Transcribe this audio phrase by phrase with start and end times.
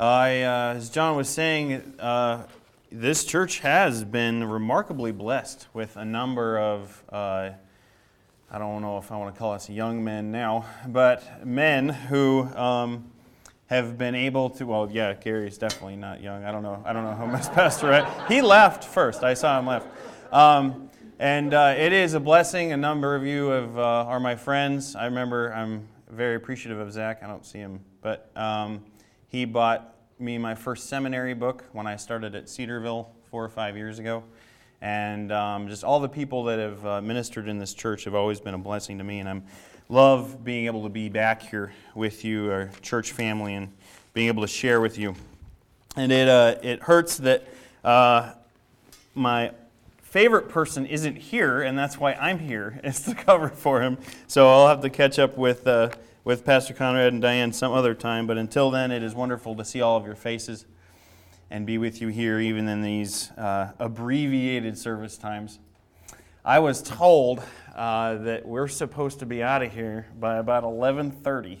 [0.00, 2.44] I, uh, as John was saying, uh,
[2.92, 7.50] this church has been remarkably blessed with a number of, uh,
[8.48, 12.44] I don't know if I want to call us young men now, but men who
[12.54, 13.10] um,
[13.66, 14.66] have been able to.
[14.66, 16.44] Well, yeah, Gary's definitely not young.
[16.44, 16.80] I don't know.
[16.86, 17.88] I don't know how much Pastor.
[17.88, 18.06] Right?
[18.28, 19.24] He left first.
[19.24, 19.88] I saw him left.
[20.32, 22.70] Um, and uh, it is a blessing.
[22.70, 24.94] A number of you have, uh, are my friends.
[24.94, 27.24] I remember I'm very appreciative of Zach.
[27.24, 28.30] I don't see him, but.
[28.36, 28.84] Um,
[29.28, 33.76] he bought me my first seminary book when I started at Cedarville four or five
[33.76, 34.24] years ago.
[34.80, 38.40] And um, just all the people that have uh, ministered in this church have always
[38.40, 39.18] been a blessing to me.
[39.18, 39.40] And I
[39.88, 43.72] love being able to be back here with you, our church family, and
[44.14, 45.14] being able to share with you.
[45.96, 47.46] And it, uh, it hurts that
[47.84, 48.32] uh,
[49.14, 49.52] my
[50.02, 53.98] favorite person isn't here, and that's why I'm here, is to cover for him.
[54.26, 55.90] So I'll have to catch up with uh,
[56.28, 58.26] with Pastor Conrad and Diane some other time.
[58.26, 60.66] But until then, it is wonderful to see all of your faces
[61.50, 65.58] and be with you here, even in these uh, abbreviated service times.
[66.44, 67.42] I was told
[67.74, 71.60] uh, that we're supposed to be out of here by about 11:30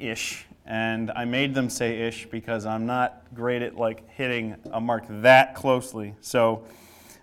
[0.00, 4.80] ish, and I made them say ish because I'm not great at like hitting a
[4.80, 6.16] mark that closely.
[6.20, 6.64] So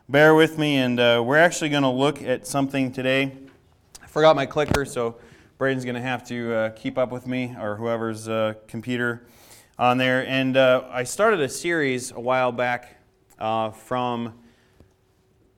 [0.08, 3.34] bear with me, and uh, we're actually going to look at something today.
[4.02, 5.18] I forgot my clicker, so
[5.62, 9.28] Braden's going to have to uh, keep up with me or whoever's uh, computer
[9.78, 10.26] on there.
[10.28, 12.98] And uh, I started a series a while back
[13.38, 14.34] uh, from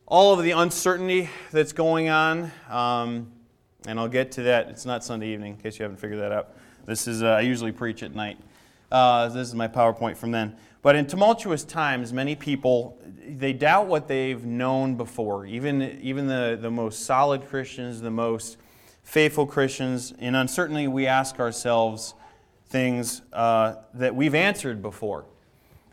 [0.06, 2.52] all of the uncertainty that's going on.
[2.70, 3.32] Um,
[3.88, 4.68] and I'll get to that.
[4.68, 6.50] It's not Sunday evening, in case you haven't figured that out.
[6.86, 8.38] This is, uh, I usually preach at night.
[8.92, 10.58] Uh, this is my PowerPoint from then.
[10.82, 15.46] But in tumultuous times, many people, they doubt what they've known before.
[15.46, 18.58] Even, even the, the most solid Christians, the most
[19.04, 22.14] faithful Christians, in uncertainty, we ask ourselves
[22.68, 25.26] things uh, that we've answered before.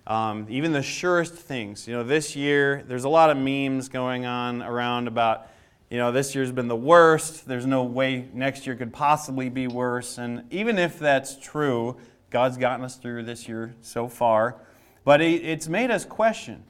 [0.06, 1.86] Um, even the surest things.
[1.86, 5.47] You know, this year, there's a lot of memes going on around about,
[5.91, 7.46] you know, this year's been the worst.
[7.46, 10.18] There's no way next year could possibly be worse.
[10.18, 11.96] And even if that's true,
[12.30, 14.56] God's gotten us through this year so far.
[15.05, 16.64] But it's made us question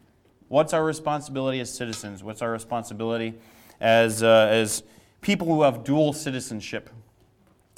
[0.48, 2.25] what's our responsibility as citizens?
[2.25, 3.34] What's our responsibility
[3.81, 4.82] as, uh, as
[5.20, 6.91] people who have dual citizenship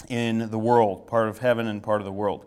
[0.08, 2.47] in the world, part of heaven and part of the world.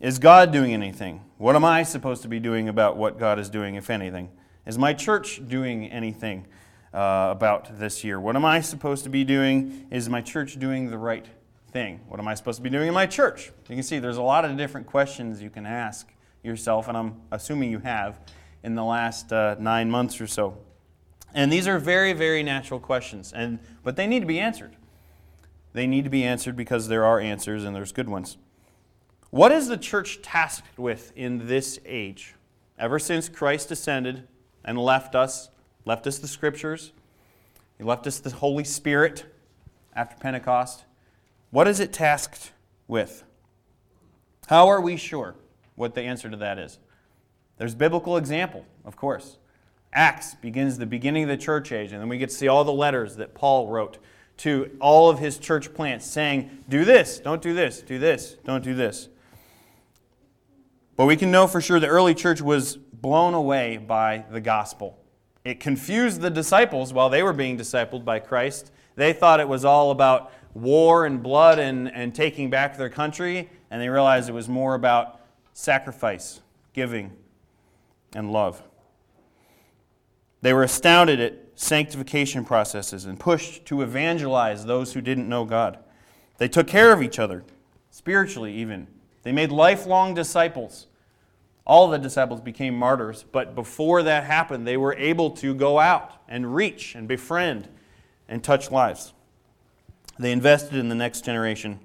[0.00, 1.22] Is God doing anything?
[1.36, 4.30] What am I supposed to be doing about what God is doing, if anything?
[4.66, 6.46] Is my church doing anything
[6.94, 8.18] uh, about this year?
[8.18, 9.86] What am I supposed to be doing?
[9.90, 11.26] Is my church doing the right
[11.70, 12.00] thing?
[12.08, 13.52] What am I supposed to be doing in my church?
[13.68, 16.08] You can see there's a lot of different questions you can ask
[16.42, 18.20] yourself, and I'm assuming you have
[18.62, 20.56] in the last uh, nine months or so.
[21.34, 24.76] And these are very, very natural questions, and, but they need to be answered.
[25.72, 28.36] They need to be answered because there are answers and there's good ones.
[29.30, 32.34] What is the church tasked with in this age?
[32.78, 34.26] Ever since Christ ascended
[34.64, 35.50] and left us,
[35.84, 36.92] left us the scriptures,
[37.78, 39.24] he left us the Holy Spirit
[39.94, 40.84] after Pentecost.
[41.50, 42.52] What is it tasked
[42.88, 43.24] with?
[44.48, 45.36] How are we sure
[45.76, 46.78] what the answer to that is?
[47.56, 49.38] There's biblical example, of course.
[49.92, 52.64] Acts begins the beginning of the church age, and then we get to see all
[52.64, 53.98] the letters that Paul wrote
[54.38, 58.62] to all of his church plants saying, Do this, don't do this, do this, don't
[58.62, 59.08] do this.
[60.96, 64.98] But we can know for sure the early church was blown away by the gospel.
[65.44, 68.70] It confused the disciples while they were being discipled by Christ.
[68.96, 73.50] They thought it was all about war and blood and, and taking back their country,
[73.70, 75.20] and they realized it was more about
[75.52, 76.40] sacrifice,
[76.74, 77.12] giving,
[78.14, 78.62] and love.
[80.42, 85.78] They were astounded at sanctification processes and pushed to evangelize those who didn't know God.
[86.38, 87.44] They took care of each other,
[87.90, 88.86] spiritually even.
[89.22, 90.86] They made lifelong disciples.
[91.66, 96.12] All the disciples became martyrs, but before that happened, they were able to go out
[96.26, 97.68] and reach and befriend
[98.28, 99.12] and touch lives.
[100.18, 101.78] They invested in the next generation,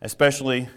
[0.00, 0.68] especially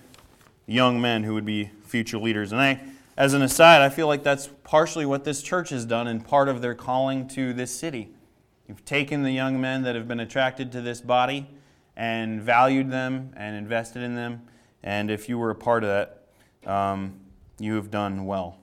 [0.65, 2.51] young men who would be future leaders.
[2.51, 2.81] And I
[3.21, 6.49] as an aside, I feel like that's partially what this church has done and part
[6.49, 8.09] of their calling to this city.
[8.67, 11.47] You've taken the young men that have been attracted to this body
[11.95, 14.41] and valued them and invested in them.
[14.81, 15.89] And if you were a part of
[16.63, 17.13] that, um,
[17.59, 18.57] you have done well.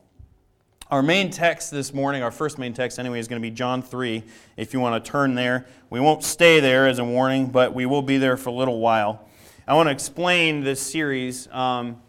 [0.91, 3.81] Our main text this morning, our first main text anyway, is going to be John
[3.81, 4.25] 3.
[4.57, 7.87] If you want to turn there, we won't stay there as a warning, but we
[7.87, 9.25] will be there for a little while.
[9.69, 11.47] I want to explain this series.
[11.53, 12.03] Um,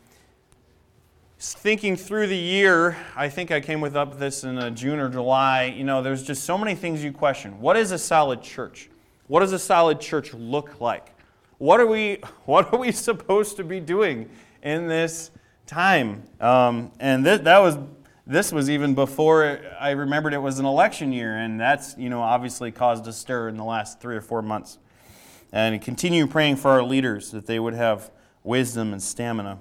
[1.39, 5.09] thinking through the year, I think I came with up this in uh, June or
[5.09, 5.65] July.
[5.65, 7.59] You know, there's just so many things you question.
[7.59, 8.89] What is a solid church?
[9.27, 11.15] What does a solid church look like?
[11.57, 14.29] What are we, what are we supposed to be doing
[14.61, 15.31] in this
[15.69, 16.23] time.
[16.41, 17.77] Um, and th- that was
[18.25, 22.21] this was even before I remembered it was an election year, and that's you know
[22.21, 24.79] obviously caused a stir in the last three or four months.
[25.51, 28.11] And continue praying for our leaders that they would have
[28.43, 29.57] wisdom and stamina.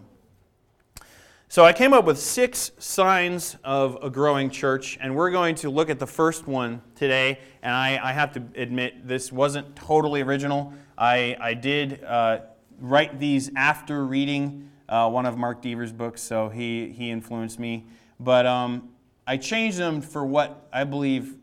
[1.51, 5.71] So I came up with six signs of a growing church, and we're going to
[5.71, 7.39] look at the first one today.
[7.63, 10.75] And I, I have to admit, this wasn't totally original.
[10.99, 12.41] I, I did uh,
[12.79, 17.87] write these after reading uh, one of Mark Dever's books, so he, he influenced me.
[18.21, 18.91] But um,
[19.27, 21.39] I changed them for what I believe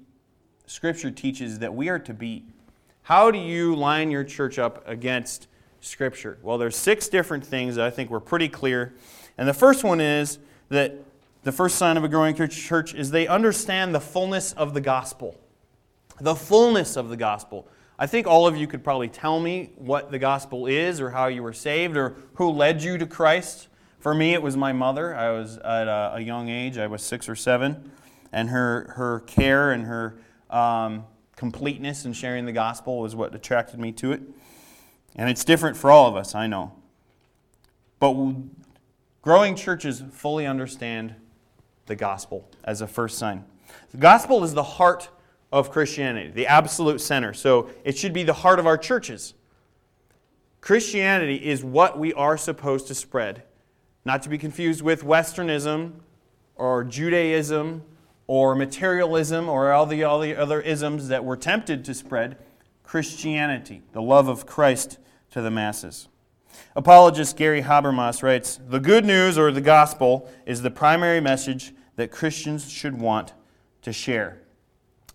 [0.68, 2.46] Scripture teaches that we are to be.
[3.02, 5.48] How do you line your church up against
[5.81, 6.38] Scripture?
[6.44, 8.94] Well, there's six different things that I think were pretty clear.
[9.38, 10.40] And the first one is
[10.70, 10.96] that
[11.44, 15.40] the first sign of a growing church is they understand the fullness of the gospel.
[16.20, 17.68] The fullness of the gospel.
[17.98, 21.28] I think all of you could probably tell me what the gospel is or how
[21.28, 23.68] you were saved or who led you to Christ.
[24.00, 25.16] For me, it was my mother.
[25.16, 27.92] I was at a, young age, I was six or seven,
[28.34, 30.18] and her, her care and her
[30.50, 31.06] um,
[31.36, 34.22] completeness in sharing the gospel was what attracted me to it.
[35.16, 36.74] And it's different for all of us, I know.
[38.00, 38.16] But
[39.25, 41.16] growing churches fully understand
[41.88, 43.44] the gospel as a first sign.
[43.92, 45.10] The gospel is the heart
[45.51, 47.33] of Christianity, the absolute center.
[47.33, 49.33] So it should be the heart of our churches.
[50.62, 53.44] Christianity is what we are supposed to spread
[54.06, 55.94] not to be confused with Westernism
[56.56, 57.81] or Judaism
[58.28, 62.38] or materialism or all the, all the other isms that were tempted to spread.
[62.83, 65.00] Christianity, the love of Christ
[65.31, 66.07] to the masses.
[66.75, 72.12] Apologist Gary Habermas writes The good news or the gospel is the primary message that
[72.12, 73.34] Christians should want
[73.81, 74.42] to share.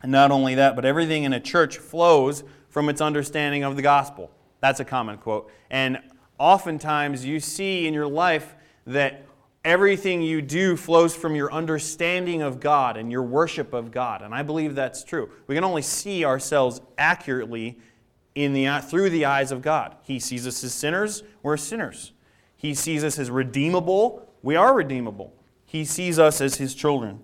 [0.03, 3.83] And not only that, but everything in a church flows from its understanding of the
[3.83, 4.31] gospel.
[4.61, 5.51] That's a common quote.
[5.71, 6.01] And
[6.39, 8.55] oftentimes you see in your life
[8.87, 9.27] that
[9.65, 14.23] everything you do flows from your understanding of God and your worship of God.
[14.23, 15.31] And I believe that's true.
[15.47, 17.79] We can only see ourselves accurately
[18.45, 19.97] in the, through the eyes of God.
[20.03, 22.13] He sees us as sinners, we're sinners.
[22.57, 25.35] He sees us as redeemable, we are redeemable.
[25.65, 27.21] He sees us as his children.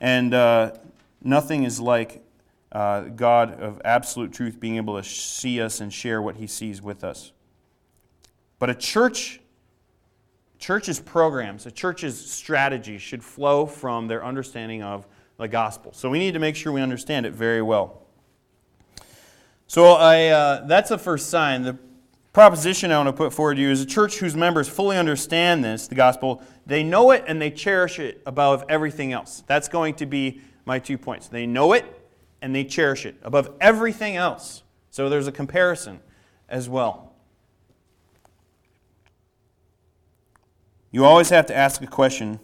[0.00, 0.72] And uh,
[1.22, 2.24] nothing is like
[2.72, 6.82] uh, God of absolute truth being able to see us and share what he sees
[6.82, 7.32] with us.
[8.58, 9.40] But a church
[10.58, 15.06] church's programs, a church's strategy should flow from their understanding of
[15.36, 15.92] the gospel.
[15.92, 18.03] So we need to make sure we understand it very well.
[19.66, 21.62] So I, uh, that's the first sign.
[21.62, 21.78] The
[22.32, 25.64] proposition I want to put forward to you is a church whose members fully understand
[25.64, 26.42] this, the gospel.
[26.66, 29.42] They know it and they cherish it above everything else.
[29.46, 31.28] That's going to be my two points.
[31.28, 31.84] They know it
[32.42, 34.62] and they cherish it above everything else.
[34.90, 36.00] So there's a comparison
[36.48, 37.12] as well.
[40.90, 42.38] You always have to ask a question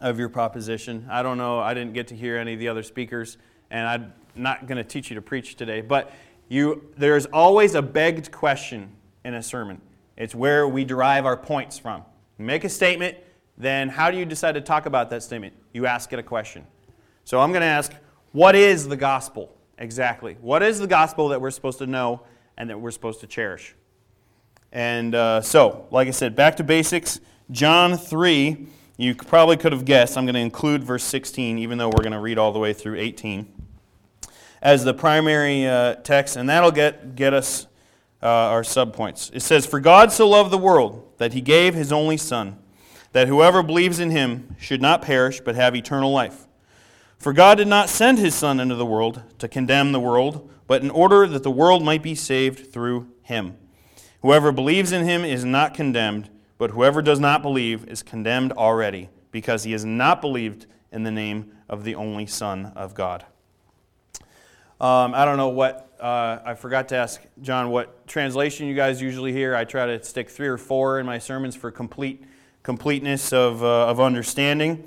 [0.00, 1.06] of your proposition.
[1.08, 3.38] I don't know, I didn't get to hear any of the other speakers,
[3.70, 6.12] and I'm not going to teach you to preach today, but
[6.48, 8.92] you, there's always a begged question
[9.24, 9.80] in a sermon.
[10.16, 12.02] It's where we derive our points from.
[12.38, 13.16] Make a statement,
[13.56, 15.54] then how do you decide to talk about that statement?
[15.72, 16.66] You ask it a question.
[17.24, 17.92] So I'm going to ask,
[18.32, 20.36] what is the gospel exactly?
[20.40, 22.22] What is the gospel that we're supposed to know
[22.56, 23.74] and that we're supposed to cherish?
[24.72, 27.20] And uh, so, like I said, back to basics.
[27.50, 28.66] John 3,
[28.96, 32.12] you probably could have guessed, I'm going to include verse 16, even though we're going
[32.12, 33.46] to read all the way through 18,
[34.64, 37.68] as the primary uh, text, and that'll get, get us
[38.20, 39.30] uh, our subpoints.
[39.32, 42.58] It says, For God so loved the world that he gave his only Son,
[43.12, 46.48] that whoever believes in him should not perish, but have eternal life.
[47.18, 50.82] For God did not send his Son into the world to condemn the world, but
[50.82, 53.56] in order that the world might be saved through him.
[54.22, 59.08] Whoever believes in him is not condemned but whoever does not believe is condemned already,
[59.30, 63.26] because he has not believed in the name of the only Son of God.
[64.84, 69.00] Um, I don't know what, uh, I forgot to ask John what translation you guys
[69.00, 69.56] usually hear.
[69.56, 72.22] I try to stick three or four in my sermons for complete
[72.62, 74.84] completeness of, uh, of understanding.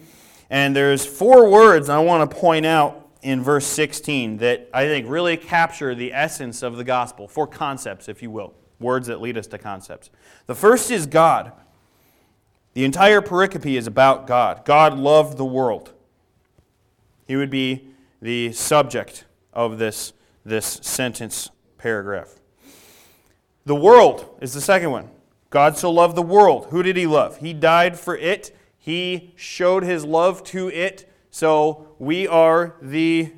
[0.51, 5.09] And there's four words I want to point out in verse 16 that I think
[5.09, 7.27] really capture the essence of the gospel.
[7.27, 10.11] Four concepts, if you will words that lead us to concepts.
[10.45, 11.53] The first is God.
[12.75, 14.63] The entire pericope is about God.
[14.63, 15.91] God loved the world.
[17.27, 17.87] He would be
[18.21, 19.23] the subject
[19.57, 20.13] of this,
[20.45, 22.35] this sentence paragraph.
[23.65, 25.09] The world is the second one.
[25.49, 26.67] God so loved the world.
[26.69, 27.39] Who did he love?
[27.39, 28.55] He died for it.
[28.77, 31.11] He showed his love to it.
[31.31, 33.33] So we are the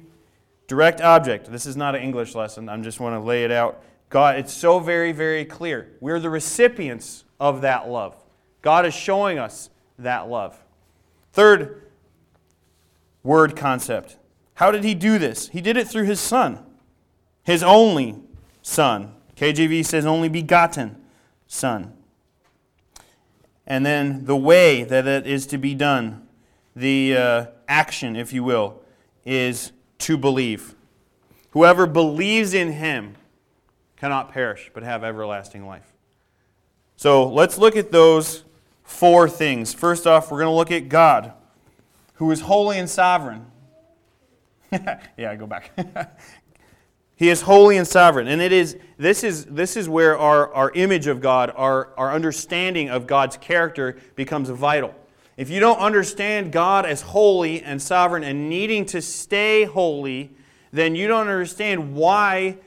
[0.67, 1.51] direct object.
[1.51, 2.69] This is not an English lesson.
[2.69, 5.91] I just want to lay it out God, it's so very, very clear.
[5.99, 8.15] We're the recipients of that love.
[8.61, 10.57] God is showing us that love.
[11.31, 11.83] Third
[13.23, 14.17] word concept.
[14.59, 15.47] How did he do this?
[15.47, 16.59] He did it through his son,
[17.43, 18.17] his only
[18.61, 19.13] son.
[19.37, 20.97] KJV says only begotten
[21.47, 21.93] son.
[23.65, 26.27] And then the way that it is to be done,
[26.75, 28.81] the uh, action, if you will,
[29.23, 30.75] is to believe.
[31.51, 33.15] Whoever believes in him
[33.95, 35.93] cannot perish, but have everlasting life.
[36.97, 38.43] So let's look at those
[38.83, 39.73] four things.
[39.73, 41.31] First off, we're going to look at God,
[42.15, 43.45] who is holy and sovereign.
[45.17, 45.71] yeah, go back.
[47.15, 48.27] he is holy and sovereign.
[48.27, 52.13] And it is this is this is where our, our image of God, our, our
[52.13, 54.93] understanding of God's character becomes vital.
[55.37, 60.31] If you don't understand God as holy and sovereign and needing to stay holy,
[60.71, 62.57] then you don't understand why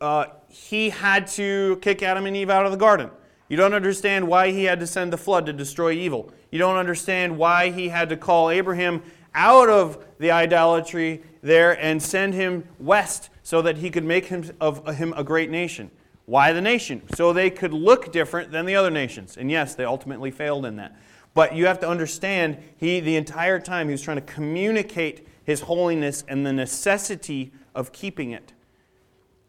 [0.00, 3.10] uh, he had to kick Adam and Eve out of the garden.
[3.48, 6.32] You don't understand why he had to send the flood to destroy evil.
[6.50, 9.02] You don't understand why he had to call Abraham
[9.34, 14.50] out of the idolatry there and send him west so that he could make him,
[14.60, 15.90] of him a great nation.
[16.26, 17.02] Why the nation?
[17.14, 19.36] So they could look different than the other nations.
[19.36, 20.96] And yes, they ultimately failed in that.
[21.34, 25.62] But you have to understand, he the entire time he was trying to communicate his
[25.62, 28.52] holiness and the necessity of keeping it.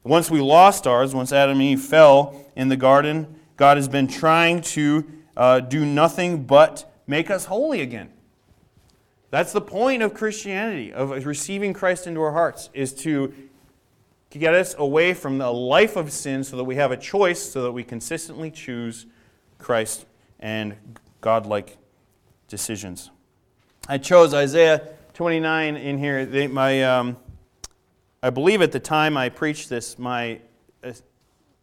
[0.04, 4.08] Once we lost ours, once Adam and Eve fell in the garden, God has been
[4.08, 5.06] trying to
[5.38, 8.12] uh, do nothing but make us holy again.
[9.34, 13.34] That's the point of Christianity, of receiving Christ into our hearts, is to
[14.30, 17.63] get us away from the life of sin so that we have a choice, so
[17.63, 19.08] that we consistently choose
[19.58, 20.06] Christ
[20.40, 20.75] and
[21.20, 21.80] godlike
[22.48, 23.10] decisions.
[23.90, 26.28] I chose Isaiah 29 in here.
[26.28, 27.18] They, my, um,
[28.22, 30.42] I believe at the time I preached this, my
[30.84, 30.92] uh,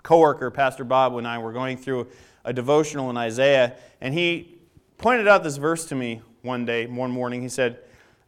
[0.03, 2.09] coworker, Pastor Bob, and I were going through
[2.45, 4.59] a devotional in Isaiah, and he
[4.99, 7.43] pointed out this verse to me one day, one morning.
[7.43, 7.79] He said,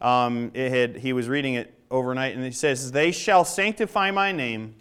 [0.01, 4.75] um, had, he was reading it overnight, and he says, They shall sanctify my name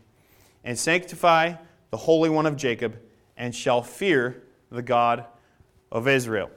[0.63, 1.53] and sanctify
[1.89, 2.97] the Holy One of Jacob,
[3.37, 5.25] and shall fear the God
[5.91, 6.49] of Israel.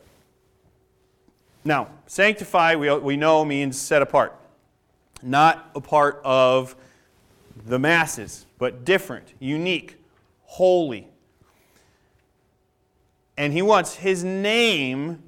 [1.64, 4.38] Now, sanctify, we, we know, means set apart.
[5.22, 6.76] Not a part of
[7.66, 9.96] the masses, but different, unique,
[10.44, 11.08] holy.
[13.36, 15.22] And he wants his name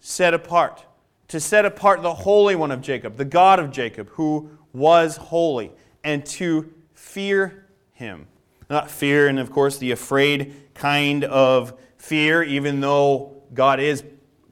[0.00, 0.84] set apart,
[1.28, 5.72] to set apart the Holy One of Jacob, the God of Jacob, who was holy,
[6.02, 8.26] and to fear him.
[8.70, 14.04] Not fear, and of course, the afraid kind of fear, even though God is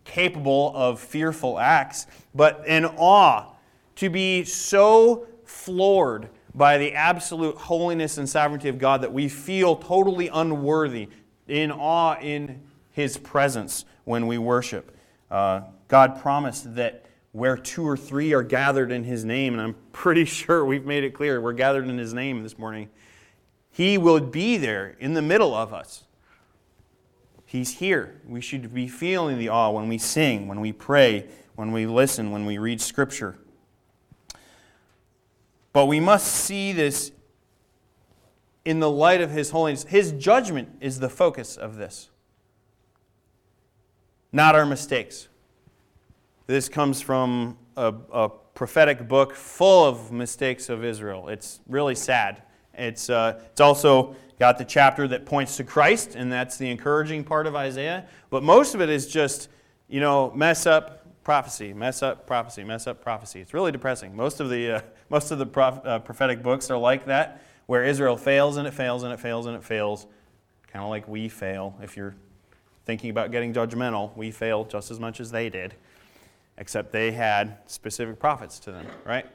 [0.04, 3.52] capable of fearful acts, but in awe,
[3.96, 9.76] to be so floored by the absolute holiness and sovereignty of God that we feel
[9.76, 11.08] totally unworthy,
[11.48, 14.96] in awe in His presence when we worship.
[15.30, 19.76] Uh, God promised that where two or three are gathered in His name, and I'm
[19.92, 22.88] pretty sure we've made it clear we're gathered in His name this morning,
[23.70, 26.04] He will be there in the middle of us.
[27.44, 28.20] He's here.
[28.26, 32.32] We should be feeling the awe when we sing, when we pray, when we listen,
[32.32, 33.38] when we read Scripture.
[35.72, 37.12] But we must see this
[38.64, 39.84] in the light of His holiness.
[39.84, 42.10] His judgment is the focus of this,
[44.32, 45.28] not our mistakes.
[46.46, 51.28] This comes from a, a prophetic book full of mistakes of Israel.
[51.28, 52.42] It's really sad.
[52.74, 57.24] It's, uh, it's also got the chapter that points to Christ, and that's the encouraging
[57.24, 58.06] part of Isaiah.
[58.30, 59.48] But most of it is just,
[59.88, 63.40] you know, mess up prophecy, mess up prophecy, mess up prophecy.
[63.40, 64.14] It's really depressing.
[64.14, 67.84] Most of the, uh, most of the prof, uh, prophetic books are like that, where
[67.84, 70.06] Israel fails and it fails and it fails and it fails,
[70.68, 71.76] kind of like we fail.
[71.82, 72.14] If you're
[72.84, 75.74] thinking about getting judgmental, we fail just as much as they did,
[76.58, 79.26] except they had specific prophets to them, right?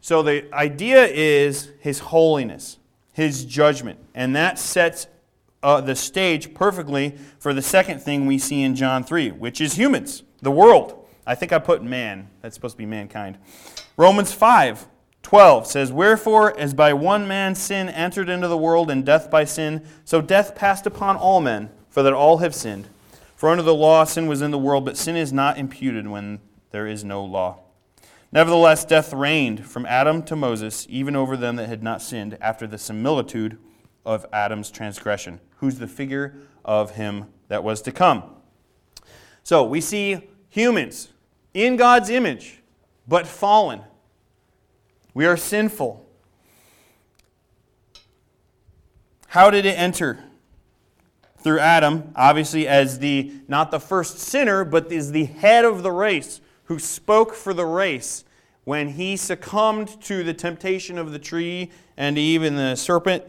[0.00, 2.78] So the idea is his holiness,
[3.12, 5.06] his judgment, and that sets
[5.62, 9.74] uh, the stage perfectly for the second thing we see in John 3, which is
[9.74, 11.06] humans, the world.
[11.26, 12.30] I think I put man.
[12.40, 13.38] That's supposed to be mankind.
[13.96, 14.86] Romans 5
[15.22, 19.44] 12 says, Wherefore, as by one man sin entered into the world, and death by
[19.44, 22.88] sin, so death passed upon all men, for that all have sinned.
[23.36, 26.40] For under the law sin was in the world, but sin is not imputed when
[26.70, 27.60] there is no law.
[28.32, 32.66] Nevertheless, death reigned from Adam to Moses, even over them that had not sinned, after
[32.66, 33.58] the similitude
[34.06, 36.34] of Adam's transgression, who's the figure
[36.64, 38.22] of him that was to come.
[39.42, 41.08] So we see humans
[41.54, 42.62] in God's image,
[43.08, 43.80] but fallen.
[45.12, 46.06] We are sinful.
[49.28, 50.24] How did it enter?
[51.42, 55.90] through Adam, obviously as the not the first sinner, but is the head of the
[55.90, 58.24] race who spoke for the race
[58.62, 63.24] when he succumbed to the temptation of the tree and even the serpent.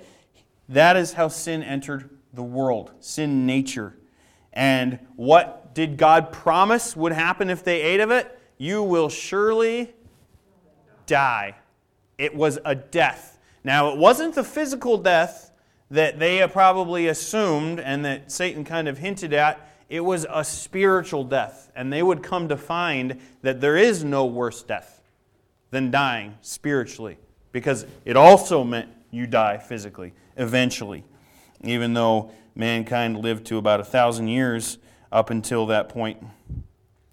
[0.70, 3.98] That is how sin entered the world, sin nature.
[4.54, 8.40] And what did God promise would happen if they ate of it?
[8.60, 9.92] You will surely
[11.08, 11.56] die.
[12.20, 13.40] It was a death.
[13.64, 15.50] Now, it wasn't the physical death
[15.90, 19.68] that they probably assumed and that Satan kind of hinted at.
[19.92, 21.70] It was a spiritual death.
[21.76, 25.02] And they would come to find that there is no worse death
[25.70, 27.18] than dying spiritually
[27.52, 31.04] because it also meant you die physically eventually.
[31.62, 34.78] Even though mankind lived to about a thousand years
[35.12, 36.24] up until that point,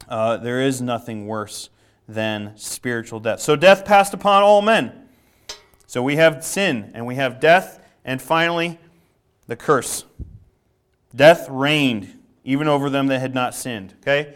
[0.09, 1.71] uh, there is nothing worse
[2.07, 3.41] than spiritual death.
[3.41, 5.09] So death passed upon all men.
[5.89, 8.79] So we have sin and we have death, and finally,
[9.49, 10.05] the curse.
[11.15, 12.18] Death reigned
[12.49, 13.95] even over them that had not sinned.
[14.01, 14.35] Okay?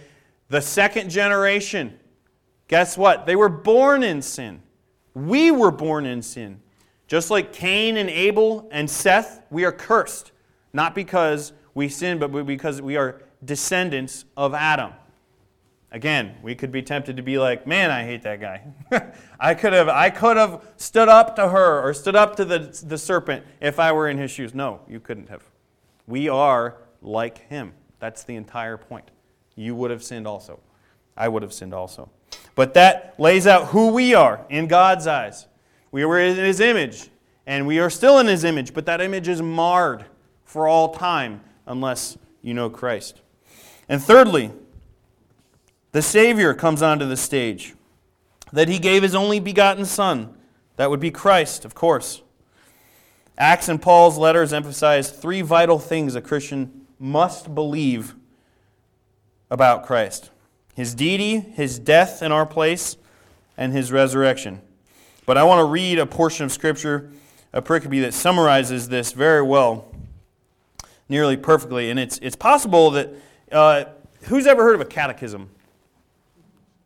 [0.50, 1.98] The second generation,
[2.68, 3.24] guess what?
[3.24, 4.62] They were born in sin.
[5.14, 6.60] We were born in sin.
[7.06, 10.30] Just like Cain and Abel and Seth, we are cursed.
[10.74, 14.92] Not because we sin, but because we are descendants of Adam.
[15.90, 18.62] Again, we could be tempted to be like, man, I hate that guy.
[19.40, 22.78] I could have I could have stood up to her or stood up to the,
[22.84, 24.54] the serpent if I were in his shoes.
[24.54, 25.44] No, you couldn't have.
[26.06, 27.72] We are like him.
[28.02, 29.12] That's the entire point.
[29.54, 30.58] You would have sinned also.
[31.16, 32.10] I would have sinned also.
[32.56, 35.46] But that lays out who we are in God's eyes.
[35.92, 37.10] We were in his image,
[37.46, 40.04] and we are still in his image, but that image is marred
[40.44, 43.20] for all time unless you know Christ.
[43.88, 44.50] And thirdly,
[45.92, 47.76] the Savior comes onto the stage.
[48.52, 50.34] That he gave his only begotten Son.
[50.74, 52.20] That would be Christ, of course.
[53.38, 58.14] Acts and Paul's letters emphasize three vital things a Christian must believe
[59.50, 60.30] about Christ
[60.74, 62.96] his deity, his death in our place,
[63.58, 64.62] and his resurrection.
[65.26, 67.10] But I want to read a portion of Scripture,
[67.52, 69.92] a pericope that summarizes this very well,
[71.08, 71.90] nearly perfectly.
[71.90, 73.10] And it's, it's possible that,
[73.50, 73.84] uh,
[74.22, 75.50] who's ever heard of a catechism?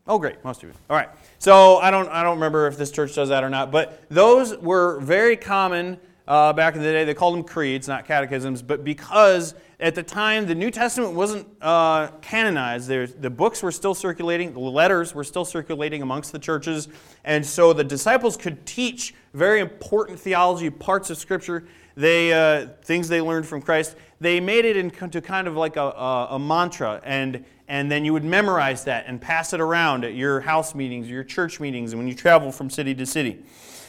[0.09, 0.75] Oh, great, most of you.
[0.91, 1.09] All right.
[1.39, 4.57] So I don't, I don't remember if this church does that or not, but those
[4.57, 7.05] were very common uh, back in the day.
[7.05, 11.47] They called them creeds, not catechisms, but because at the time the New Testament wasn't
[11.61, 16.39] uh, canonized, There's, the books were still circulating, the letters were still circulating amongst the
[16.39, 16.89] churches,
[17.25, 23.09] and so the disciples could teach very important theology, parts of Scripture, they, uh, things
[23.09, 23.97] they learned from Christ.
[24.21, 28.13] They made it into kind of like a, a, a mantra, and and then you
[28.13, 31.99] would memorize that and pass it around at your house meetings, your church meetings, and
[31.99, 33.43] when you travel from city to city.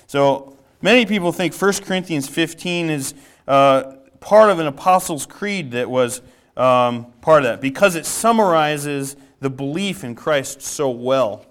[0.08, 3.14] So many people think 1 Corinthians 15 is
[3.48, 3.97] uh,
[4.28, 6.22] part of an Apostles' Creed that was
[6.58, 11.46] um, part of that because it summarizes the belief in Christ so well.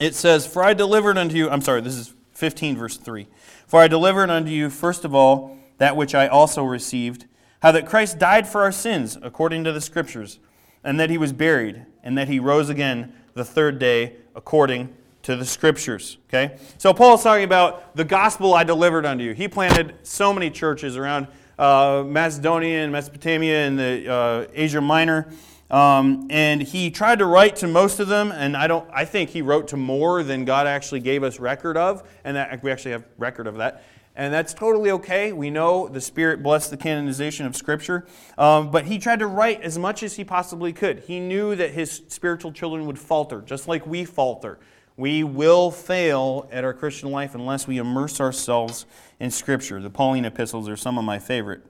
[0.00, 3.28] It says, For I delivered unto you, I'm sorry, this is 15, verse 3.
[3.66, 7.26] For I delivered unto you, first of all, that which I also received,
[7.60, 10.38] how that Christ died for our sins, according to the Scriptures
[10.82, 14.94] and that he was buried, and that he rose again the third day according
[15.24, 16.16] to the scriptures.
[16.30, 16.56] Okay?
[16.78, 19.34] So Paul's talking about the gospel I delivered unto you.
[19.34, 21.26] He planted so many churches around
[21.58, 25.32] uh, Macedonia and Mesopotamia and the uh, Asia Minor.
[25.70, 28.88] Um, and he tried to write to most of them, and I don't.
[28.90, 32.62] I think he wrote to more than God actually gave us record of, and that,
[32.62, 33.82] we actually have record of that
[34.18, 35.32] and that's totally okay.
[35.32, 38.04] We know the Spirit blessed the canonization of Scripture,
[38.36, 41.04] um, but he tried to write as much as he possibly could.
[41.06, 44.58] He knew that his spiritual children would falter, just like we falter.
[44.96, 48.84] We will fail at our Christian life unless we immerse ourselves
[49.20, 49.80] in Scripture.
[49.80, 51.62] The Pauline epistles are some of my favorite.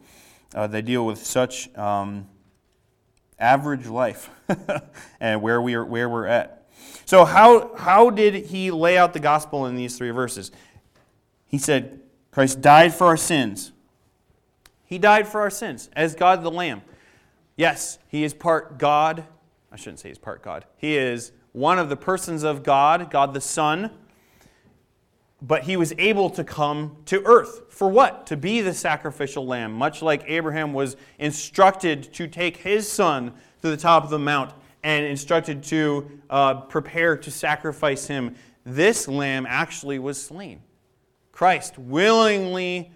[0.55, 2.27] Uh, they deal with such um,
[3.39, 4.31] average life
[5.21, 6.67] and where, we are, where we're at.
[7.05, 10.51] So, how, how did he lay out the gospel in these three verses?
[11.47, 13.73] He said, Christ died for our sins.
[14.85, 16.83] He died for our sins as God the Lamb.
[17.57, 19.25] Yes, he is part God.
[19.73, 20.65] I shouldn't say he's part God.
[20.77, 23.91] He is one of the persons of God, God the Son.
[25.41, 27.63] But he was able to come to earth.
[27.71, 28.27] For what?
[28.27, 29.73] To be the sacrificial lamb.
[29.73, 34.53] Much like Abraham was instructed to take his son to the top of the mount
[34.83, 40.61] and instructed to uh, prepare to sacrifice him, this lamb actually was slain.
[41.33, 42.93] Christ willingly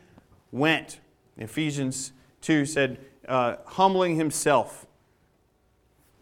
[0.50, 1.00] went.
[1.37, 4.87] Ephesians 2 said, uh, humbling himself,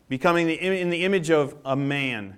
[0.09, 2.37] becoming the, in the image of a man.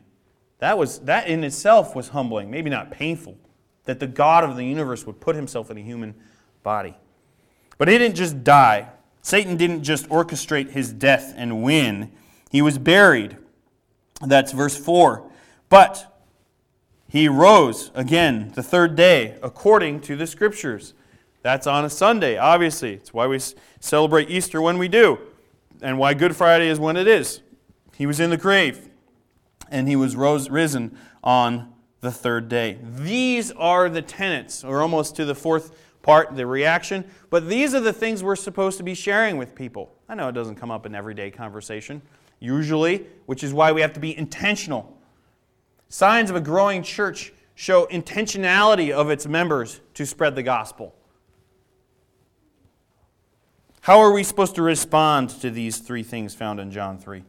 [0.59, 3.37] That, was, that in itself was humbling, maybe not painful,
[3.85, 6.15] that the God of the universe would put himself in a human
[6.63, 6.97] body.
[7.79, 8.91] But he didn't just die,
[9.23, 12.13] Satan didn't just orchestrate his death and win,
[12.51, 13.37] he was buried.
[14.21, 15.29] That's verse 4.
[15.69, 16.13] But
[17.09, 20.95] he rose again the third day, according to the Scriptures.
[21.43, 22.95] That's on a Sunday, obviously.
[22.95, 23.39] It's why we
[23.81, 25.19] celebrate Easter when we do,
[25.81, 27.41] and why Good Friday is when it is.
[27.97, 28.89] He was in the grave,
[29.71, 32.79] and he was rose, risen on the third day.
[32.83, 37.05] These are the tenets, or almost to the fourth part, the reaction.
[37.31, 39.95] But these are the things we're supposed to be sharing with people.
[40.09, 42.03] I know it doesn't come up in everyday conversation,
[42.41, 44.99] usually, which is why we have to be intentional.
[45.89, 50.95] Signs of a growing church show intentionality of its members to spread the gospel.
[53.83, 57.23] How are we supposed to respond to these three things found in John 3?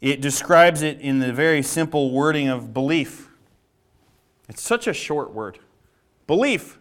[0.00, 3.28] It describes it in the very simple wording of belief.
[4.48, 5.58] It's such a short word.
[6.26, 6.78] Belief.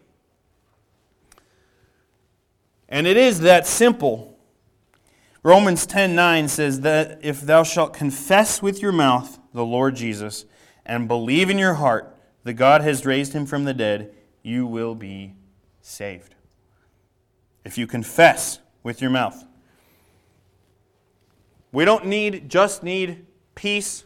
[2.88, 4.38] And it is that simple.
[5.44, 10.46] Romans 10:9 says that if thou shalt confess with your mouth the Lord Jesus
[10.86, 14.96] and believe in your heart that God has raised him from the dead, you will
[14.96, 15.36] be
[15.82, 16.36] saved.
[17.64, 19.46] If you confess with your mouth.
[21.72, 24.06] We don't need just need peace.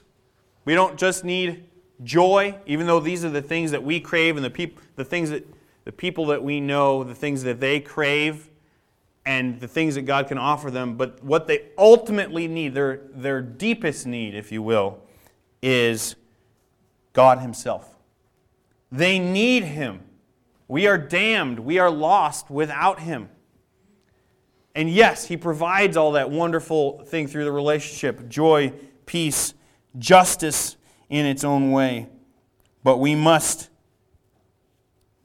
[0.66, 1.66] We don't just need
[2.04, 5.30] joy, even though these are the things that we crave and the, peop- the things
[5.30, 5.48] that
[5.86, 8.50] the people that we know, the things that they crave,
[9.26, 10.96] and the things that God can offer them.
[10.96, 15.00] But what they ultimately need, their, their deepest need, if you will,
[15.62, 16.16] is
[17.14, 17.96] God Himself.
[18.92, 20.02] They need Him.
[20.68, 21.60] We are damned.
[21.60, 23.30] We are lost without Him.
[24.76, 28.74] And yes, He provides all that wonderful thing through the relationship joy,
[29.06, 29.54] peace,
[29.98, 30.78] justice
[31.10, 32.10] in its own way.
[32.84, 33.70] But we must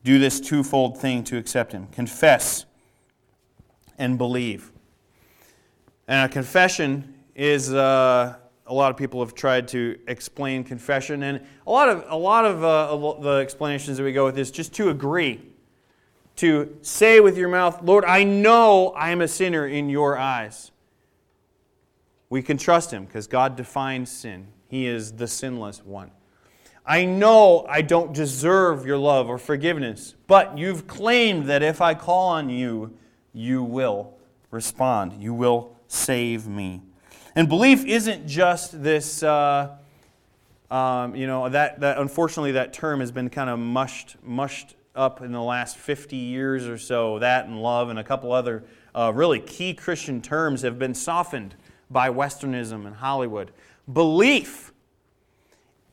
[0.05, 2.67] do this twofold thing to accept Him confess
[3.99, 4.73] and believe.
[6.07, 7.73] And a confession is.
[7.73, 8.37] Uh,
[8.69, 12.45] a lot of people have tried to explain confession, and a lot of a lot
[12.45, 15.41] of uh, the explanations that we go with is just to agree,
[16.39, 20.73] to say with your mouth, "Lord, I know I am a sinner in Your eyes."
[22.31, 24.49] We can trust Him because God defines sin.
[24.69, 26.11] He is the sinless one.
[26.85, 31.93] I know I don't deserve your love or forgiveness, but you've claimed that if I
[31.93, 32.97] call on you,
[33.35, 34.15] you will
[34.51, 35.23] respond.
[35.23, 36.83] You will save me.
[37.35, 39.77] And belief isn't just this, uh,
[40.71, 45.23] um, you know, that, that unfortunately that term has been kind of mushed, mushed up
[45.23, 47.19] in the last 50 years or so.
[47.19, 51.55] That and love and a couple other uh, really key Christian terms have been softened
[51.91, 53.53] by Westernism and Hollywood.
[53.91, 54.73] Belief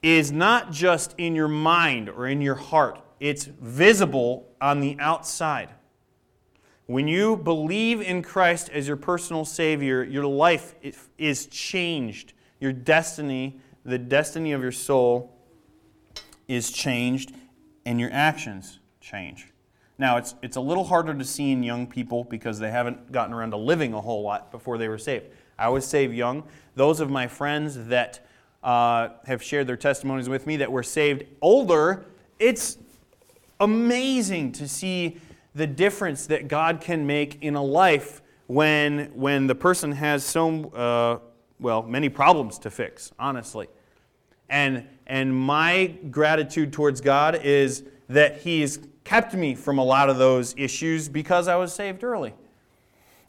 [0.01, 5.69] is not just in your mind or in your heart, it's visible on the outside.
[6.87, 10.75] When you believe in Christ as your personal Savior, your life
[11.17, 12.33] is changed.
[12.59, 15.35] Your destiny, the destiny of your soul,
[16.47, 17.33] is changed,
[17.85, 19.47] and your actions change.
[19.97, 23.33] Now, it's, it's a little harder to see in young people because they haven't gotten
[23.33, 25.25] around to living a whole lot before they were saved.
[25.57, 26.43] I was saved young.
[26.75, 28.25] Those of my friends that
[28.61, 32.05] uh, have shared their testimonies with me that were saved older,
[32.39, 32.77] it's
[33.59, 35.17] amazing to see
[35.53, 40.65] the difference that God can make in a life when, when the person has so,
[40.71, 41.19] uh,
[41.59, 43.67] well, many problems to fix, honestly.
[44.49, 50.17] And, and my gratitude towards God is that He's kept me from a lot of
[50.17, 52.33] those issues because I was saved early.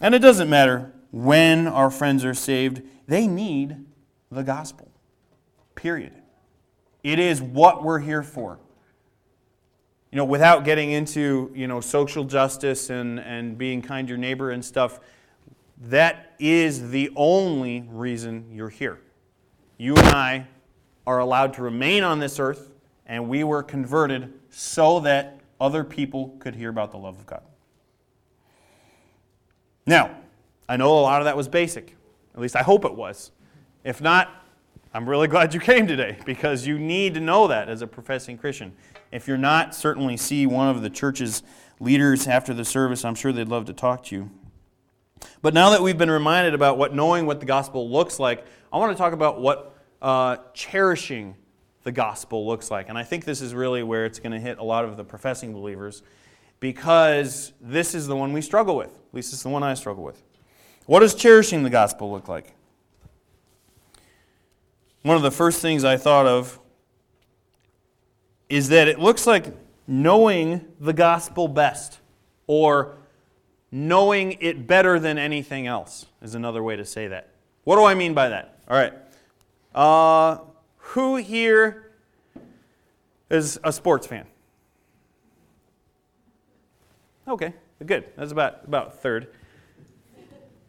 [0.01, 3.85] And it doesn't matter when our friends are saved, they need
[4.31, 4.91] the gospel.
[5.75, 6.13] Period.
[7.03, 8.59] It is what we're here for.
[10.11, 14.19] You know, without getting into, you know, social justice and, and being kind to your
[14.19, 15.01] neighbor and stuff,
[15.83, 18.99] that is the only reason you're here.
[19.79, 20.49] You and I
[21.07, 22.73] are allowed to remain on this earth,
[23.07, 27.43] and we were converted so that other people could hear about the love of God.
[29.85, 30.17] Now,
[30.67, 31.95] I know a lot of that was basic.
[32.35, 33.33] At least I hope it was.
[33.85, 34.31] If not,
[34.95, 38.39] I'm really glad you came today because you need to know that as a professing
[38.39, 38.73] Christian.
[39.13, 41.43] If you're not, certainly see one of the church's
[41.79, 43.05] leaders after the service.
[43.05, 44.31] I'm sure they'd love to talk to you.
[45.43, 48.79] But now that we've been reminded about what knowing what the gospel looks like, I
[48.79, 51.37] want to talk about what uh, cherishing
[51.87, 52.89] the gospel looks like.
[52.89, 55.05] And I think this is really where it's going to hit a lot of the
[55.05, 56.03] professing believers
[56.59, 58.89] because this is the one we struggle with.
[58.89, 60.21] At least it's the one I struggle with.
[60.87, 62.57] What does cherishing the gospel look like?
[65.07, 66.59] one of the first things I thought of
[68.49, 69.55] is that it looks like
[69.87, 72.01] knowing the gospel best
[72.49, 72.97] or
[73.71, 77.29] knowing it better than anything else, is another way to say that.
[77.63, 78.59] What do I mean by that?
[78.69, 78.95] All right.
[79.73, 80.39] Uh,
[80.87, 81.91] who here
[83.29, 84.27] is a sports fan?
[87.27, 87.53] Okay,
[87.85, 88.05] good.
[88.17, 89.29] That's about about third.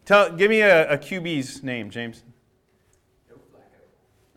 [0.06, 2.23] Tell, give me a, a QB's name, James.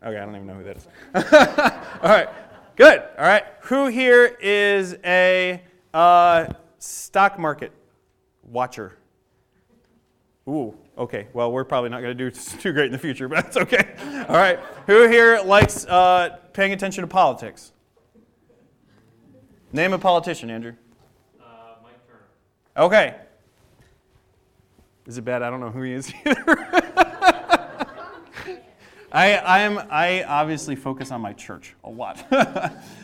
[0.03, 0.89] Okay, I don't even know who that is.
[2.03, 2.29] All right,
[2.77, 3.03] good.
[3.19, 5.63] All right, who here is a
[5.95, 6.47] uh,
[6.79, 7.73] stock market
[8.43, 8.99] watcher?
[10.49, 11.27] Ooh, okay.
[11.33, 13.95] Well, we're probably not going to do too great in the future, but that's okay.
[14.29, 17.73] All right, who here likes uh, paying attention to politics?
[19.73, 20.75] Name a politician, Andrew.
[21.41, 21.45] Uh,
[21.83, 22.87] Mike Turner.
[22.87, 23.17] Okay.
[25.07, 25.43] Is it bad?
[25.43, 26.57] I don't know who he is either.
[29.13, 32.25] I, I am I obviously focus on my church a lot.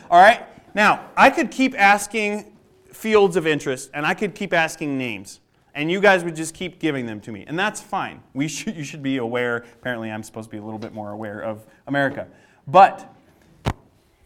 [0.09, 0.45] All right.
[0.73, 2.53] Now I could keep asking
[2.93, 5.39] fields of interest, and I could keep asking names,
[5.77, 8.21] and you guys would just keep giving them to me, and that's fine.
[8.33, 9.57] We should you should be aware.
[9.79, 12.27] Apparently, I'm supposed to be a little bit more aware of America,
[12.67, 13.13] but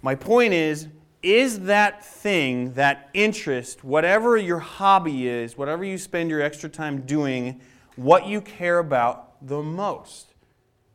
[0.01, 0.87] my point is
[1.21, 7.01] is that thing, that interest, whatever your hobby is, whatever you spend your extra time
[7.01, 7.61] doing,
[7.95, 10.33] what you care about the most?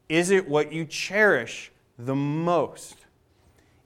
[0.09, 2.97] Is it what you cherish the most?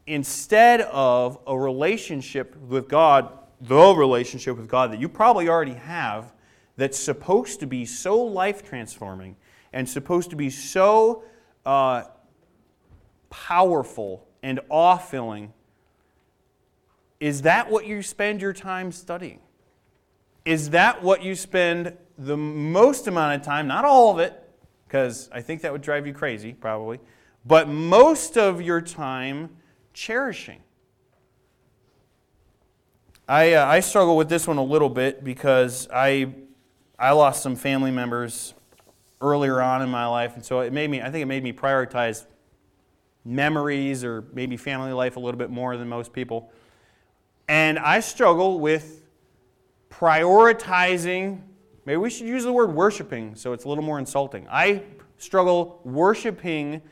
[0.06, 3.30] Instead of a relationship with God,
[3.60, 6.32] the relationship with God that you probably already have,
[6.80, 9.36] that's supposed to be so life transforming
[9.70, 11.22] and supposed to be so
[11.66, 12.04] uh,
[13.28, 15.52] powerful and awe filling
[17.20, 19.40] is that what you spend your time studying?
[20.46, 24.42] Is that what you spend the most amount of time, not all of it,
[24.86, 26.98] because I think that would drive you crazy probably,
[27.44, 29.50] but most of your time
[29.92, 30.60] cherishing?
[33.28, 36.34] I, uh, I struggle with this one a little bit because I,
[37.00, 38.52] I lost some family members
[39.22, 41.50] earlier on in my life, and so it made me, I think it made me
[41.50, 42.26] prioritize
[43.24, 46.52] memories or maybe family life a little bit more than most people.
[47.48, 49.08] And I struggle with
[49.88, 51.40] prioritizing,
[51.86, 54.46] maybe we should use the word worshiping so it's a little more insulting.
[54.50, 54.82] I
[55.16, 56.82] struggle worshiping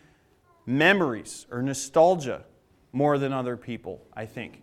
[0.65, 2.45] memories or nostalgia
[2.93, 4.63] more than other people, I think.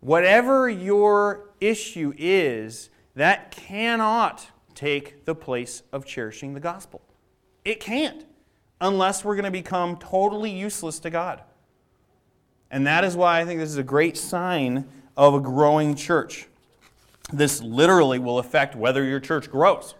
[0.00, 7.02] Whatever your issue is, that cannot take the place of cherishing the gospel.
[7.64, 8.24] It can't,
[8.80, 11.42] unless we're going to become totally useless to God.
[12.70, 16.46] And that is why I think this is a great sign of a growing church.
[17.32, 19.96] This literally will affect whether your church grows.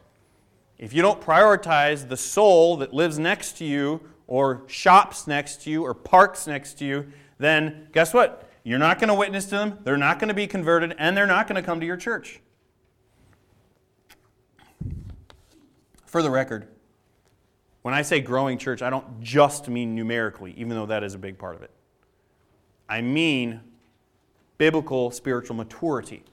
[0.79, 5.71] If you don't prioritize the soul that lives next to you, or shops next to
[5.71, 8.49] you, or parks next to you, then guess what?
[8.63, 11.27] You're not going to witness to them, they're not going to be converted, and they're
[11.27, 12.41] not going to come to your church.
[16.09, 16.67] For the record,
[17.83, 21.19] when I say growing church, I don't just mean numerically, even though that is a
[21.19, 21.71] big part of it.
[22.89, 23.61] I mean
[24.57, 26.25] biblical spiritual maturity.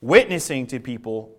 [0.00, 1.30] Witnessing to people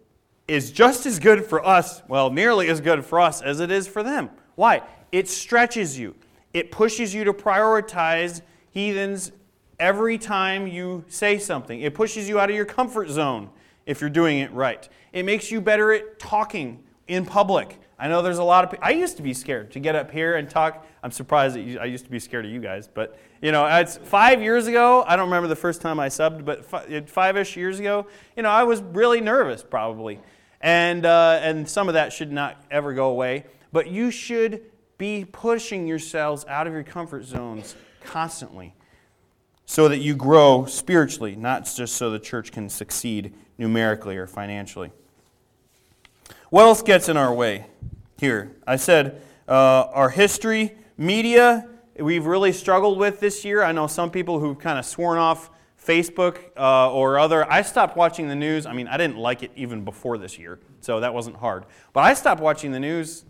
[0.47, 3.85] is just as good for us, well, nearly as good for us as it is
[3.85, 4.29] for them.
[4.55, 4.81] Why?
[5.11, 6.15] It stretches you,
[6.53, 9.33] it pushes you to prioritize heathens
[9.77, 13.49] every time you say something, it pushes you out of your comfort zone
[13.85, 14.87] if you're doing it right.
[15.11, 17.79] It makes you better at talking in public.
[17.97, 18.85] I know there's a lot of people.
[18.85, 20.85] I used to be scared to get up here and talk.
[21.01, 23.65] I'm surprised that you, I used to be scared of you guys, but you know,
[23.65, 25.03] it's five years ago.
[25.07, 26.65] I don't remember the first time I subbed, but
[27.09, 30.19] five-ish years ago, you know, I was really nervous probably,
[30.59, 33.45] and uh, and some of that should not ever go away.
[33.71, 34.63] But you should
[34.97, 38.73] be pushing yourselves out of your comfort zones constantly,
[39.65, 44.91] so that you grow spiritually, not just so the church can succeed numerically or financially.
[46.49, 47.65] What else gets in our way
[48.17, 48.55] here?
[48.65, 51.67] I said uh, our history, media,
[51.99, 53.63] we've really struggled with this year.
[53.63, 55.49] I know some people who've kind of sworn off
[55.85, 57.49] Facebook uh, or other.
[57.51, 58.65] I stopped watching the news.
[58.65, 61.65] I mean, I didn't like it even before this year, so that wasn't hard.
[61.93, 63.25] But I stopped watching the news.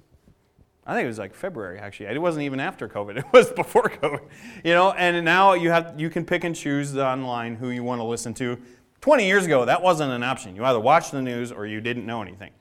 [0.86, 2.08] I think it was like February actually.
[2.08, 3.17] It wasn't even after COVID.
[3.25, 4.21] It was before COVID.
[4.63, 7.99] You know, and now you have you can pick and choose online who you want
[7.99, 8.60] to listen to.
[9.01, 10.55] 20 years ago, that wasn't an option.
[10.55, 12.51] You either watched the news or you didn't know anything.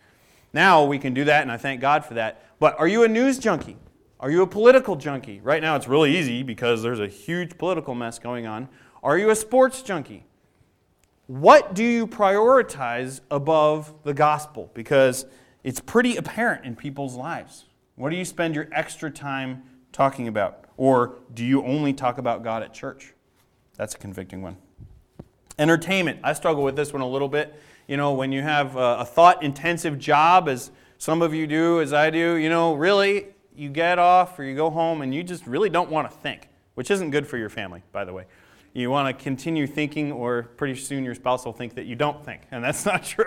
[0.54, 2.40] Now we can do that, and I thank God for that.
[2.60, 3.76] But are you a news junkie?
[4.20, 5.40] Are you a political junkie?
[5.40, 8.68] Right now it's really easy because there's a huge political mess going on.
[9.02, 10.24] Are you a sports junkie?
[11.26, 14.70] What do you prioritize above the gospel?
[14.74, 15.26] Because
[15.64, 17.64] it's pretty apparent in people's lives.
[17.96, 20.66] What do you spend your extra time talking about?
[20.76, 23.12] Or do you only talk about God at church?
[23.76, 24.56] That's a convicting one.
[25.58, 26.20] Entertainment.
[26.22, 27.60] I struggle with this one a little bit.
[27.86, 31.80] You know, when you have a, a thought intensive job, as some of you do,
[31.80, 35.22] as I do, you know, really, you get off or you go home and you
[35.22, 38.24] just really don't want to think, which isn't good for your family, by the way.
[38.72, 42.24] You want to continue thinking, or pretty soon your spouse will think that you don't
[42.24, 43.24] think, and that's not true.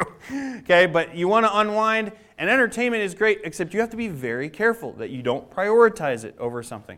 [0.60, 4.10] okay, but you want to unwind, and entertainment is great, except you have to be
[4.10, 6.98] very careful that you don't prioritize it over something,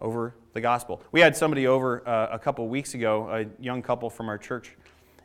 [0.00, 1.02] over the gospel.
[1.10, 4.76] We had somebody over uh, a couple weeks ago, a young couple from our church,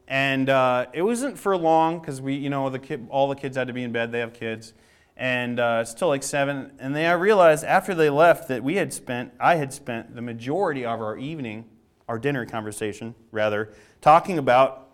[0.10, 3.56] and uh, it wasn't for long because we, you know, the kid, all the kids
[3.56, 4.12] had to be in bed.
[4.12, 4.74] They have kids,
[5.16, 6.74] and uh, it's till like seven.
[6.80, 10.22] And they, I realized after they left that we had spent, I had spent the
[10.22, 11.66] majority of our evening
[12.10, 14.88] our dinner conversation, rather, talking about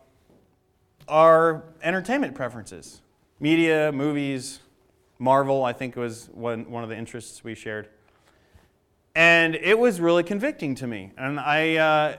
[1.07, 3.01] our entertainment preferences
[3.39, 4.59] media, movies,
[5.17, 7.89] Marvel, I think was one, one of the interests we shared.
[9.15, 11.11] And it was really convicting to me.
[11.17, 12.17] And I, uh,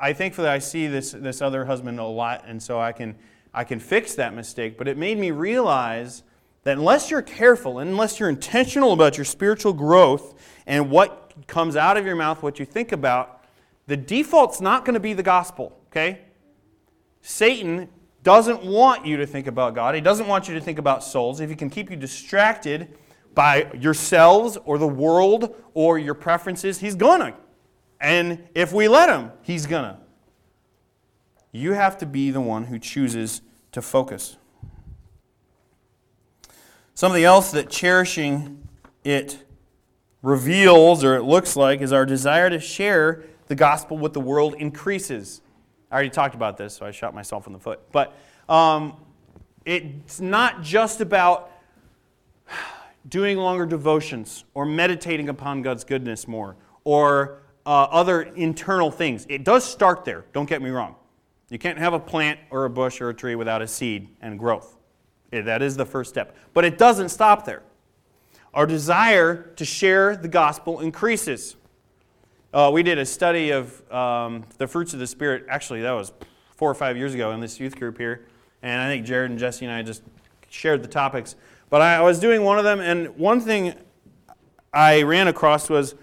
[0.00, 3.16] I thankfully I see this, this other husband a lot, and so I can,
[3.52, 4.78] I can fix that mistake.
[4.78, 6.22] But it made me realize
[6.64, 10.34] that unless you're careful, unless you're intentional about your spiritual growth
[10.66, 13.44] and what comes out of your mouth, what you think about,
[13.86, 16.20] the default's not going to be the gospel, okay?
[17.22, 17.88] Satan
[18.22, 19.94] doesn't want you to think about God.
[19.94, 21.40] He doesn't want you to think about souls.
[21.40, 22.96] If he can keep you distracted
[23.34, 27.34] by yourselves or the world or your preferences, he's gonna.
[28.00, 29.98] And if we let him, he's gonna.
[31.52, 34.36] You have to be the one who chooses to focus.
[36.94, 38.68] Something else that cherishing
[39.04, 39.44] it
[40.22, 44.54] reveals or it looks like is our desire to share the gospel with the world
[44.58, 45.40] increases.
[45.90, 47.80] I already talked about this, so I shot myself in the foot.
[47.92, 48.14] But
[48.48, 48.96] um,
[49.64, 51.50] it's not just about
[53.08, 59.26] doing longer devotions or meditating upon God's goodness more or uh, other internal things.
[59.28, 60.94] It does start there, don't get me wrong.
[61.50, 64.38] You can't have a plant or a bush or a tree without a seed and
[64.38, 64.76] growth.
[65.30, 66.34] That is the first step.
[66.54, 67.62] But it doesn't stop there.
[68.54, 71.56] Our desire to share the gospel increases.
[72.54, 75.44] Uh, we did a study of um, the fruits of the Spirit.
[75.50, 76.12] Actually, that was
[76.56, 78.26] four or five years ago in this youth group here.
[78.62, 80.02] And I think Jared and Jesse and I just
[80.48, 81.36] shared the topics.
[81.68, 83.74] But I, I was doing one of them, and one thing
[84.72, 85.94] I ran across was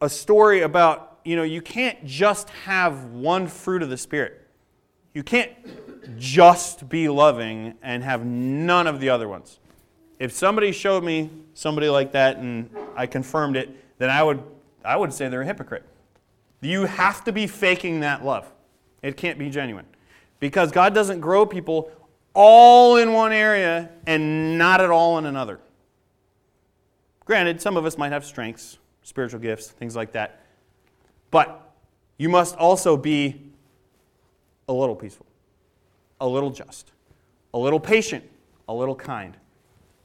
[0.00, 4.46] a story about, you know, you can't just have one fruit of the Spirit.
[5.14, 5.52] You can't
[6.18, 9.58] just be loving and have none of the other ones.
[10.18, 14.42] If somebody showed me somebody like that and I confirmed it, then I would,
[14.84, 15.84] I would say they're a hypocrite.
[16.60, 18.50] You have to be faking that love.
[19.02, 19.86] It can't be genuine.
[20.40, 21.90] Because God doesn't grow people
[22.34, 25.60] all in one area and not at all in another.
[27.24, 30.41] Granted, some of us might have strengths, spiritual gifts, things like that.
[31.32, 31.74] But
[32.18, 33.50] you must also be
[34.68, 35.26] a little peaceful,
[36.20, 36.92] a little just,
[37.52, 38.22] a little patient,
[38.68, 39.36] a little kind.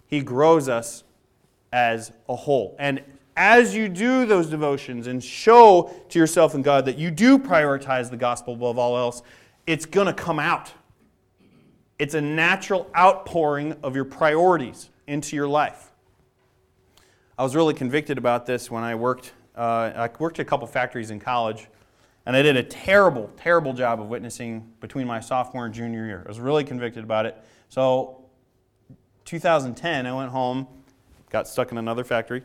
[0.07, 1.03] He grows us
[1.71, 2.75] as a whole.
[2.79, 3.03] And
[3.35, 8.09] as you do those devotions and show to yourself and God that you do prioritize
[8.09, 9.21] the gospel above all else,
[9.67, 10.71] it's going to come out.
[11.99, 15.91] It's a natural outpouring of your priorities into your life.
[17.37, 19.33] I was really convicted about this when I worked.
[19.57, 21.67] Uh, I worked at a couple factories in college,
[22.27, 26.21] and I did a terrible, terrible job of witnessing between my sophomore and junior year.
[26.23, 27.35] I was really convicted about it.
[27.69, 28.25] So,
[29.25, 30.67] 2010, I went home,
[31.31, 32.43] got stuck in another factory,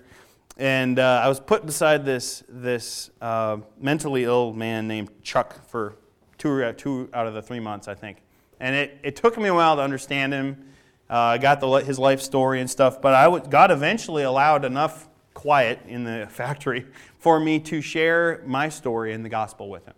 [0.57, 5.97] and uh, I was put beside this, this uh, mentally ill man named Chuck for
[6.39, 8.23] two, uh, two out of the three months, I think.
[8.59, 10.65] And it, it took me a while to understand him.
[11.11, 14.65] Uh, I got the, his life story and stuff, but I w- God eventually allowed
[14.65, 16.87] enough quiet in the factory
[17.19, 19.95] for me to share my story in the gospel with him.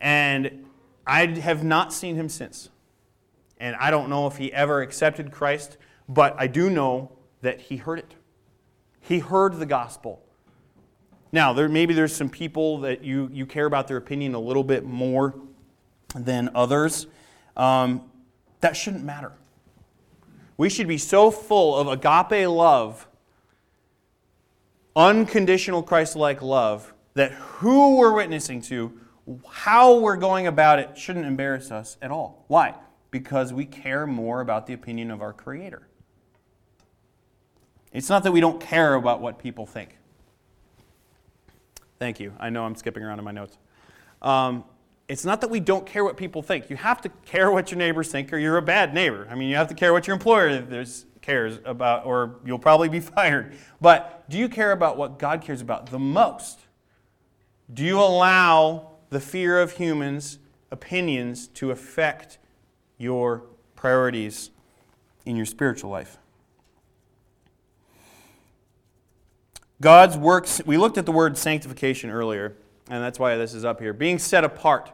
[0.00, 0.66] And
[1.06, 2.70] I have not seen him since.
[3.58, 5.76] And I don't know if he ever accepted Christ,
[6.08, 8.14] but I do know that he heard it.
[9.00, 10.22] He heard the gospel.
[11.32, 14.64] Now, there, maybe there's some people that you, you care about their opinion a little
[14.64, 15.34] bit more
[16.14, 17.06] than others.
[17.56, 18.10] Um,
[18.60, 19.32] that shouldn't matter.
[20.56, 23.06] We should be so full of agape love,
[24.96, 28.92] unconditional Christ like love, that who we're witnessing to,
[29.48, 32.44] how we're going about it, shouldn't embarrass us at all.
[32.48, 32.74] Why?
[33.10, 35.88] Because we care more about the opinion of our Creator.
[37.92, 39.96] It's not that we don't care about what people think.
[41.98, 42.32] Thank you.
[42.38, 43.58] I know I'm skipping around in my notes.
[44.22, 44.64] Um,
[45.08, 46.68] it's not that we don't care what people think.
[46.68, 49.26] You have to care what your neighbors think, or you're a bad neighbor.
[49.30, 50.60] I mean, you have to care what your employer
[51.28, 53.54] cares about, or you'll probably be fired.
[53.80, 56.58] But do you care about what God cares about the most?
[57.72, 60.38] Do you allow the fear of humans'
[60.70, 62.38] opinions to affect
[62.98, 64.50] your priorities
[65.24, 66.18] in your spiritual life.
[69.80, 72.56] God's works, we looked at the word sanctification earlier,
[72.90, 73.92] and that's why this is up here.
[73.92, 74.90] Being set apart.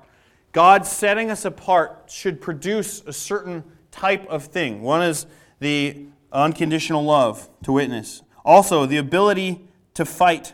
[0.52, 4.82] God setting us apart should produce a certain type of thing.
[4.82, 5.26] One is
[5.60, 10.52] the unconditional love to witness, also, the ability to fight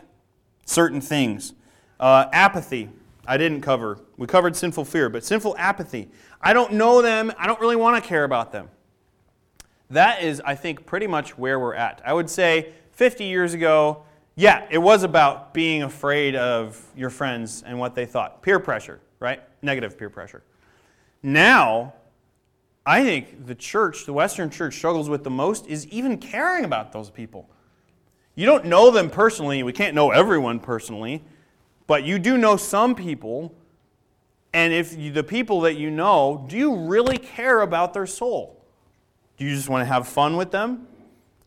[0.65, 1.53] certain things.
[1.99, 2.89] Uh, apathy,
[3.27, 3.99] I didn't cover.
[4.17, 6.09] We covered sinful fear, but sinful apathy.
[6.41, 8.69] I don't know them, I don't really want to care about them.
[9.89, 12.01] That is, I think, pretty much where we're at.
[12.05, 14.03] I would say 50 years ago,
[14.35, 18.41] yeah, it was about being afraid of your friends and what they thought.
[18.41, 19.41] Peer pressure, right?
[19.61, 20.43] Negative peer pressure.
[21.21, 21.93] Now,
[22.85, 26.91] I think the church, the Western church, struggles with the most is even caring about
[26.91, 27.49] those people.
[28.33, 29.61] You don't know them personally.
[29.61, 31.23] We can't know everyone personally,
[31.85, 33.53] but you do know some people.
[34.53, 38.65] And if you, the people that you know, do you really care about their soul?
[39.37, 40.87] Do you just want to have fun with them?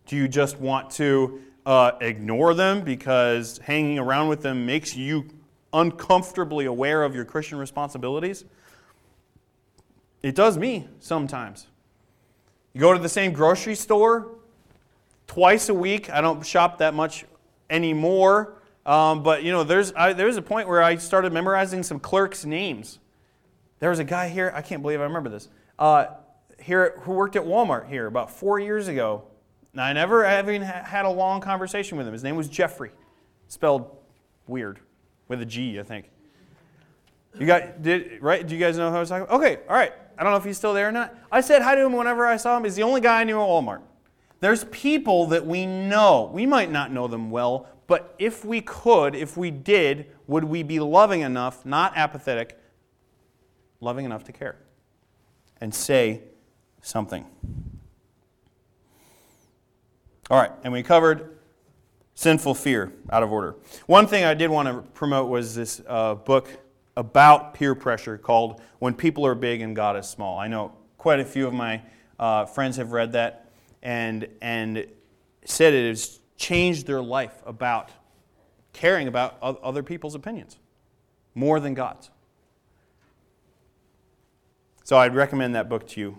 [0.07, 5.27] Do you just want to uh, ignore them because hanging around with them makes you
[5.73, 8.45] uncomfortably aware of your Christian responsibilities?
[10.25, 11.67] It does me sometimes.
[12.73, 14.37] You go to the same grocery store
[15.27, 16.09] twice a week.
[16.09, 17.27] I don't shop that much
[17.69, 18.55] anymore.
[18.87, 22.47] Um, but you know, there's I, there's a point where I started memorizing some clerks'
[22.47, 23.01] names.
[23.81, 24.51] There was a guy here.
[24.55, 25.51] I can't believe I remember this.
[25.79, 26.07] Uh,
[26.59, 29.25] here who worked at Walmart here about four years ago.
[29.75, 32.15] Now, I never even had a long conversation with him.
[32.15, 32.93] His name was Jeffrey,
[33.49, 33.95] spelled
[34.47, 34.81] weird
[35.29, 36.09] with a G, I think.
[37.39, 38.47] You got did right?
[38.47, 39.39] Do you guys know who I was talking about?
[39.39, 39.93] Okay, all right.
[40.19, 41.15] I don't know if he's still there or not.
[41.31, 42.65] I said hi to him whenever I saw him.
[42.65, 43.83] He's the only guy I knew at Walmart.
[44.41, 46.31] There's people that we know.
[46.33, 50.63] We might not know them well, but if we could, if we did, would we
[50.63, 52.59] be loving enough, not apathetic,
[53.81, 54.57] loving enough to care
[55.61, 56.23] and say
[56.83, 57.27] something?
[60.31, 61.39] All right, and we covered
[62.15, 63.57] sinful fear out of order.
[63.87, 66.49] One thing I did want to promote was this uh, book
[66.97, 70.39] about peer pressure called When People Are Big and God is Small.
[70.39, 71.83] I know quite a few of my
[72.19, 73.51] uh, friends have read that
[73.83, 74.87] and, and
[75.45, 77.91] said it has changed their life about
[78.73, 80.59] caring about other people's opinions
[81.35, 82.11] more than God's.
[84.85, 86.19] So I'd recommend that book to you.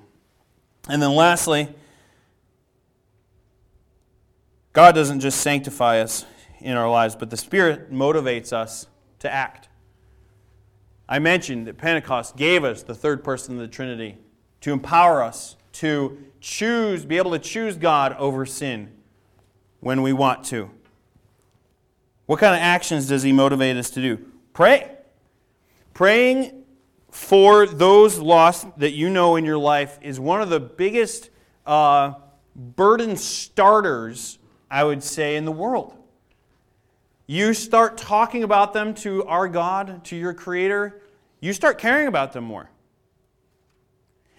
[0.90, 1.70] And then lastly,
[4.74, 6.26] God doesn't just sanctify us
[6.60, 8.88] in our lives, but the Spirit motivates us
[9.20, 9.70] to act.
[11.08, 14.18] I mentioned that Pentecost gave us the third person of the Trinity
[14.62, 18.92] to empower us to choose, be able to choose God over sin
[19.82, 20.72] when we want to.
[22.26, 24.26] What kind of actions does He motivate us to do?
[24.54, 24.92] Pray.
[25.94, 26.64] Praying
[27.12, 31.30] for those lost that you know in your life is one of the biggest
[31.66, 32.14] uh,
[32.56, 34.40] burden starters,
[34.72, 35.96] I would say, in the world.
[37.28, 41.02] You start talking about them to our God, to your Creator,
[41.40, 42.70] you start caring about them more.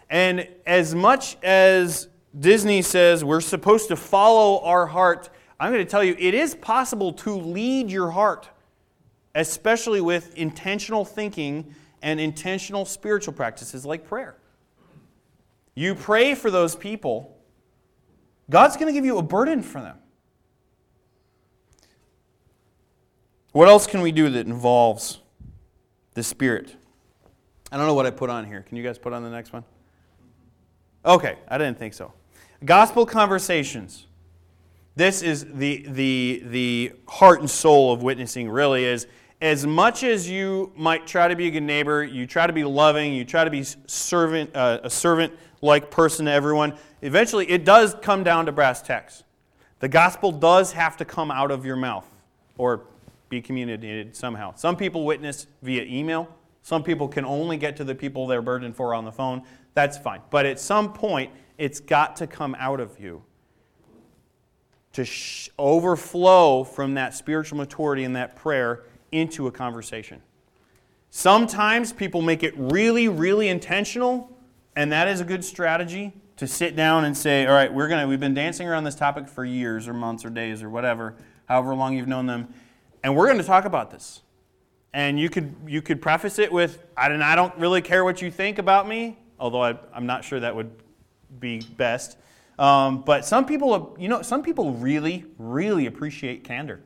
[0.08, 2.08] And as much as
[2.38, 6.54] Disney says we're supposed to follow our heart, I'm going to tell you it is
[6.54, 8.48] possible to lead your heart,
[9.34, 14.36] especially with intentional thinking and intentional spiritual practices like prayer.
[15.74, 17.36] You pray for those people,
[18.48, 19.98] God's going to give you a burden for them.
[23.56, 25.18] What else can we do that involves
[26.12, 26.76] the Spirit?
[27.72, 28.60] I don't know what I put on here.
[28.60, 29.64] Can you guys put on the next one?
[31.06, 32.12] Okay, I didn't think so.
[32.66, 34.08] Gospel conversations.
[34.94, 39.06] This is the, the, the heart and soul of witnessing, really, is
[39.40, 42.62] as much as you might try to be a good neighbor, you try to be
[42.64, 45.32] loving, you try to be servant, uh, a servant
[45.62, 49.24] like person to everyone, eventually it does come down to brass tacks.
[49.78, 52.06] The gospel does have to come out of your mouth
[52.58, 52.82] or
[53.28, 54.54] be communicated somehow.
[54.54, 56.28] Some people witness via email,
[56.62, 59.42] some people can only get to the people they're burdened for on the phone.
[59.74, 60.20] That's fine.
[60.30, 63.22] But at some point, it's got to come out of you
[64.94, 70.22] to sh- overflow from that spiritual maturity and that prayer into a conversation.
[71.10, 74.36] Sometimes people make it really, really intentional,
[74.74, 78.06] and that is a good strategy to sit down and say, all right, we're gonna,
[78.06, 81.14] we've been dancing around this topic for years or months or days or whatever,
[81.46, 82.48] however long you've known them,
[83.06, 84.20] and we're going to talk about this.
[84.92, 88.20] And you could, you could preface it with, I don't, I don't really care what
[88.20, 90.72] you think about me, although I, am not sure that would
[91.38, 92.18] be best.
[92.58, 96.80] Um, but some people, you know, some people really, really appreciate candor.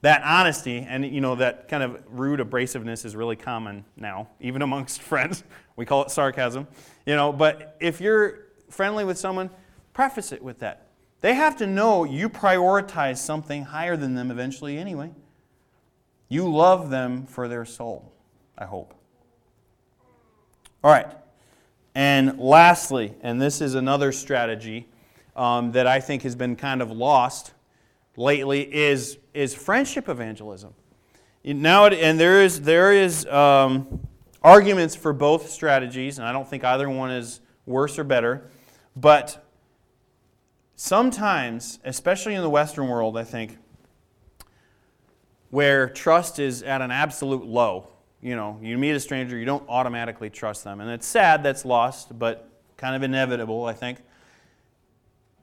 [0.00, 4.62] That honesty and, you know, that kind of rude abrasiveness is really common now, even
[4.62, 5.44] amongst friends.
[5.76, 6.66] We call it sarcasm.
[7.04, 9.50] You know, but if you're, friendly with someone,
[9.92, 10.86] preface it with that.
[11.20, 15.10] They have to know you prioritize something higher than them eventually anyway.
[16.28, 18.12] You love them for their soul,
[18.58, 18.94] I hope.
[20.82, 21.06] All right.
[21.94, 24.88] And lastly, and this is another strategy
[25.34, 27.52] um, that I think has been kind of lost
[28.16, 30.74] lately, is, is friendship evangelism.
[31.44, 34.00] Now, and there is, there is um,
[34.42, 38.50] arguments for both strategies, and I don't think either one is worse or better.
[38.96, 39.44] But
[40.74, 43.58] sometimes, especially in the Western world, I think,
[45.56, 47.88] where trust is at an absolute low,
[48.20, 50.82] you know, you meet a stranger, you don't automatically trust them.
[50.82, 54.00] And it's sad that's lost, but kind of inevitable, I think.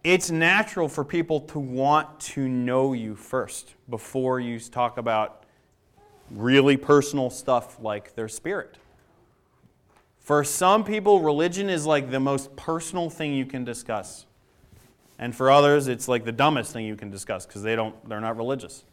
[0.03, 5.47] It's natural for people to want to know you first before you talk about
[6.29, 8.77] really personal stuff like their spirit.
[10.19, 14.27] For some people, religion is like the most personal thing you can discuss.
[15.17, 18.21] And for others, it's like the dumbest thing you can discuss because they don't, they're
[18.21, 18.83] not religious.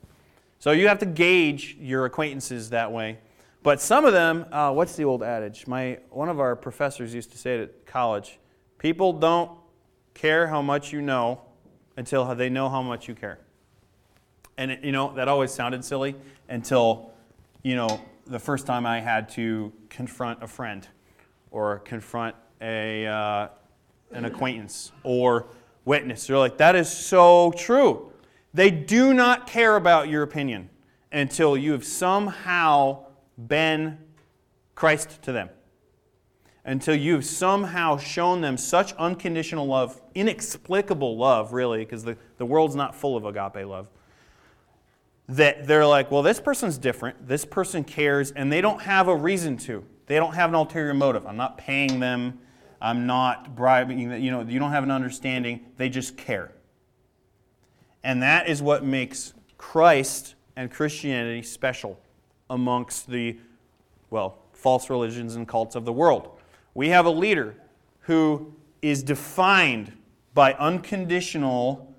[0.61, 3.19] So you have to gauge your acquaintances that way.
[3.63, 5.67] But some of them, uh, what's the old adage?
[5.67, 8.39] My, one of our professors used to say it at college
[8.79, 9.51] people don't
[10.15, 11.43] care how much you know
[11.97, 13.39] until they know how much you care.
[14.57, 16.15] And, it, you know, that always sounded silly
[16.49, 17.11] until
[17.63, 20.87] you know, the first time I had to confront a friend
[21.51, 23.49] or confront a, uh,
[24.13, 25.47] an acquaintance or
[25.85, 26.27] witness.
[26.27, 28.13] They're like, that is so true.
[28.53, 30.71] They do not care about your opinion
[31.13, 33.07] until you have somehow
[33.39, 33.99] been
[34.75, 35.51] Christ to them.
[36.65, 42.77] Until you've somehow shown them such unconditional love, inexplicable love, really, because the, the world's
[42.77, 43.89] not full of agape love
[45.31, 47.29] that they're like, well, this person's different.
[47.29, 49.85] This person cares, and they don't have a reason to.
[50.07, 51.25] They don't have an ulterior motive.
[51.25, 52.41] I'm not paying them.
[52.83, 54.01] I'm not bribing.
[54.01, 55.67] You know, you don't have an understanding.
[55.77, 56.53] They just care.
[58.03, 61.99] And that is what makes Christ and Christianity special
[62.49, 63.39] amongst the,
[64.11, 66.39] well, false religions and cults of the world.
[66.75, 67.57] We have a leader
[68.01, 69.93] who is defined
[70.35, 71.95] by unconditional,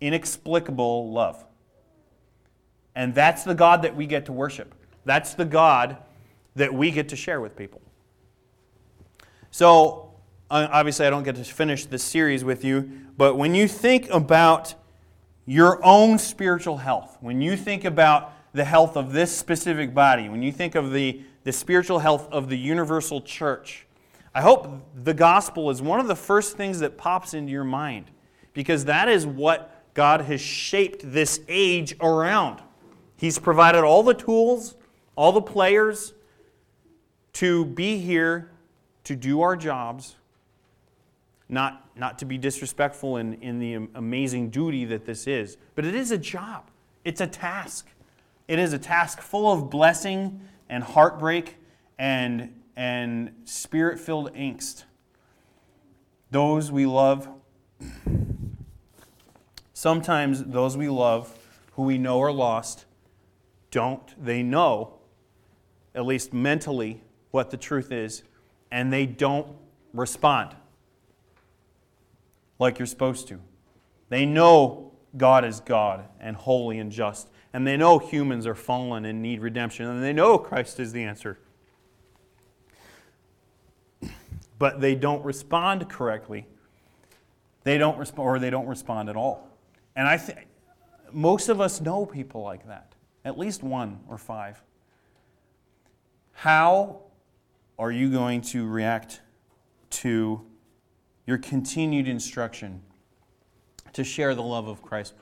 [0.00, 1.44] inexplicable love.
[2.94, 4.74] And that's the God that we get to worship.
[5.04, 5.98] That's the God
[6.56, 7.80] that we get to share with people.
[9.50, 10.14] So,
[10.50, 14.74] obviously, I don't get to finish this series with you, but when you think about
[15.46, 20.42] your own spiritual health, when you think about the health of this specific body, when
[20.42, 23.86] you think of the, the spiritual health of the universal church,
[24.34, 28.10] I hope the gospel is one of the first things that pops into your mind
[28.52, 32.60] because that is what God has shaped this age around.
[33.16, 34.74] He's provided all the tools,
[35.14, 36.12] all the players
[37.34, 38.50] to be here
[39.04, 40.16] to do our jobs,
[41.48, 45.94] not, not to be disrespectful in, in the amazing duty that this is, but it
[45.94, 46.70] is a job.
[47.04, 47.88] It's a task.
[48.48, 51.56] It is a task full of blessing and heartbreak
[51.98, 54.84] and, and spirit filled angst.
[56.30, 57.28] Those we love,
[59.72, 61.32] sometimes those we love
[61.72, 62.86] who we know are lost,
[63.70, 64.14] don't.
[64.22, 64.94] They know,
[65.94, 68.22] at least mentally, what the truth is,
[68.72, 69.46] and they don't
[69.92, 70.56] respond
[72.58, 73.40] like you're supposed to.
[74.08, 79.04] They know God is God and holy and just, and they know humans are fallen
[79.04, 81.38] and need redemption, and they know Christ is the answer.
[84.58, 86.46] But they don't respond correctly.
[87.64, 89.48] They don't respond, or they don't respond at all.
[89.94, 90.46] And I think
[91.12, 92.94] most of us know people like that
[93.26, 94.62] at least one or five.
[96.32, 97.00] How
[97.76, 99.20] are you going to react
[99.90, 100.46] to
[101.26, 102.82] your continued instruction
[103.92, 105.14] to share the love of Christ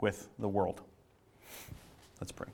[0.00, 0.80] with the world?
[2.20, 2.48] Let's pray.